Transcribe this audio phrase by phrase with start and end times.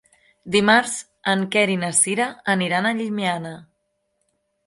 [0.53, 0.93] Dimarts
[1.33, 3.55] en Quer i na Sira aniran a Llimiana.